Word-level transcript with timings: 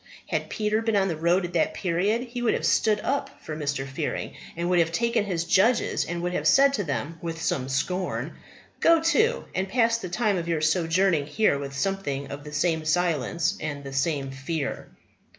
Had 0.29 0.49
Peter 0.49 0.81
been 0.81 0.95
on 0.95 1.09
the 1.09 1.15
road 1.15 1.45
at 1.45 1.53
that 1.53 1.75
period 1.75 2.23
he 2.23 2.41
would 2.41 2.55
have 2.55 2.65
stood 2.65 2.99
up 3.01 3.29
for 3.39 3.55
Mr. 3.55 3.87
Fearing, 3.87 4.33
and 4.57 4.67
would 4.67 4.79
have 4.79 4.91
taken 4.91 5.25
his 5.25 5.43
judges 5.43 6.05
and 6.05 6.23
would 6.23 6.33
have 6.33 6.47
said 6.47 6.73
to 6.73 6.83
them, 6.83 7.19
with 7.21 7.39
some 7.39 7.69
scorn 7.69 8.35
Go 8.79 8.99
to, 8.99 9.45
and 9.53 9.69
pass 9.69 9.99
the 9.99 10.09
time 10.09 10.37
of 10.39 10.47
your 10.47 10.59
sojourning 10.59 11.27
here 11.27 11.59
with 11.59 11.77
something 11.77 12.31
of 12.31 12.43
the 12.43 12.51
same 12.51 12.83
silence 12.83 13.55
and 13.59 13.83
the 13.83 13.93
same 13.93 14.31
fear! 14.31 14.87